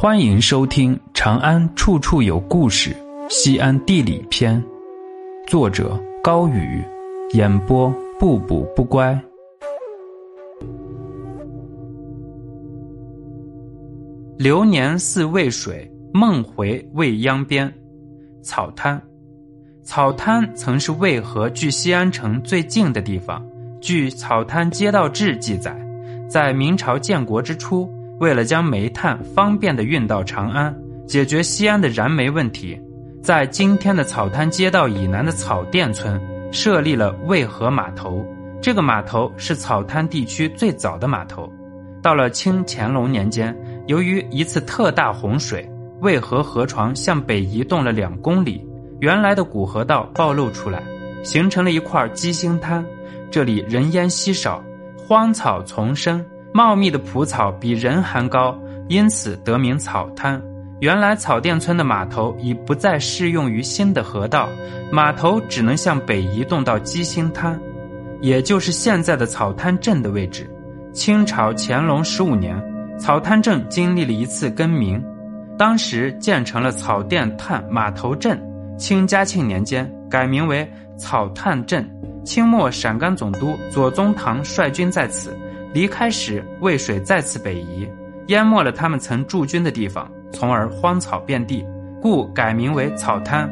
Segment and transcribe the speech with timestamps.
[0.00, 2.90] 欢迎收听《长安处处有故事·
[3.28, 4.62] 西安地理篇》，
[5.50, 6.80] 作者高宇，
[7.32, 9.20] 演播不补不乖。
[14.36, 17.68] 流年似渭水，梦回未央边。
[18.40, 19.02] 草滩，
[19.82, 23.44] 草滩曾是渭河距西安城最近的地方。
[23.80, 25.76] 据《草滩街道志》记载，
[26.30, 27.92] 在明朝建国之初。
[28.18, 30.74] 为了将煤炭方便地运到长安，
[31.06, 32.80] 解决西安的燃煤问题，
[33.22, 36.20] 在今天的草滩街道以南的草甸村
[36.52, 38.24] 设立了渭河码头。
[38.60, 41.48] 这个码头是草滩地区最早的码头。
[42.02, 45.68] 到了清乾隆年间，由于一次特大洪水，
[46.00, 48.66] 渭河河床向北移动了两公里，
[49.00, 50.82] 原来的古河道暴露出来，
[51.22, 52.84] 形成了一块鸡星滩。
[53.30, 54.62] 这里人烟稀少，
[54.96, 56.24] 荒草丛生。
[56.58, 58.58] 茂密的蒲草比人还高，
[58.88, 60.42] 因此得名草滩。
[60.80, 64.48] 原来草甸村的码头已不再适用于新的河道，
[64.90, 67.56] 码头只能向北移动到鸡心滩，
[68.20, 70.50] 也就是现在的草滩镇的位置。
[70.92, 72.60] 清朝乾隆十五年，
[72.98, 75.00] 草滩镇经历了一次更名，
[75.56, 78.36] 当时建成了草甸滩码头镇。
[78.76, 81.88] 清嘉庆年间改名为草滩镇。
[82.24, 85.38] 清末陕甘总督左宗棠率军在此。
[85.72, 87.88] 离开时，渭水再次北移，
[88.28, 91.64] 淹没了他们曾驻军的地方，从而荒草遍地，
[92.00, 93.48] 故改名为草滩。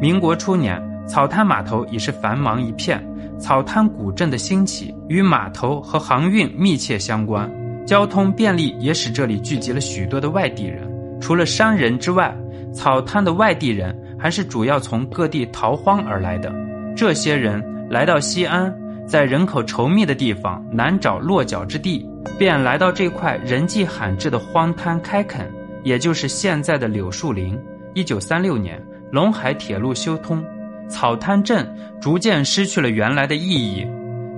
[0.00, 3.04] 民国初年，草滩码头已是繁忙一片。
[3.38, 7.50] 草滩古镇的兴起与码头和航运密切相关，
[7.86, 10.86] 交通便利也使这里聚集了许多的外地人。
[11.20, 12.36] 除了商人之外，
[12.72, 16.52] 草滩的外地人还是主要从各地逃荒而来的。
[16.94, 18.70] 这些人来到西安。
[19.10, 22.08] 在人口稠密的地方难找落脚之地，
[22.38, 25.50] 便来到这块人迹罕至的荒滩开垦，
[25.82, 27.58] 也就是现在的柳树林。
[27.92, 28.80] 一九三六年，
[29.12, 30.44] 陇海铁路修通，
[30.88, 31.68] 草滩镇
[32.00, 33.84] 逐渐失去了原来的意义。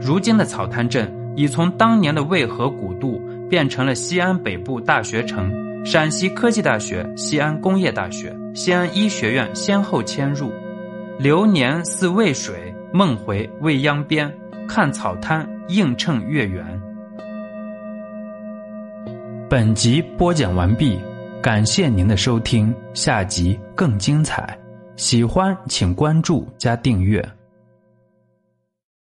[0.00, 5.52] 如今的草滩镇已从当年的渭河古渡变成了西安北部大学城，
[5.84, 10.50] 陕西科技大学、西安工业大学、西安医学院先后迁入。
[11.18, 14.32] 流年似渭水，梦回未央边。
[14.74, 16.64] 看草滩映衬月圆。
[19.46, 20.98] 本集播讲完毕，
[21.42, 24.58] 感谢您的收听，下集更精彩。
[24.96, 27.22] 喜欢请关注加订阅。